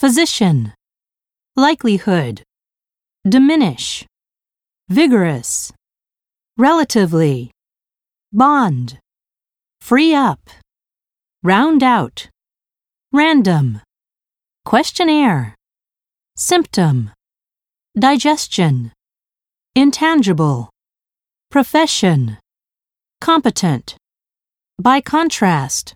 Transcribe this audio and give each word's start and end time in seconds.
physician, 0.00 0.72
likelihood, 1.56 2.42
diminish, 3.28 4.06
vigorous, 4.88 5.74
relatively, 6.56 7.50
bond, 8.32 8.98
free 9.82 10.14
up, 10.14 10.40
round 11.42 11.82
out, 11.82 12.30
random, 13.12 13.82
questionnaire, 14.64 15.54
symptom, 16.34 17.10
digestion, 17.94 18.92
intangible, 19.74 20.70
profession, 21.50 22.38
competent, 23.20 23.96
by 24.78 25.02
contrast, 25.02 25.94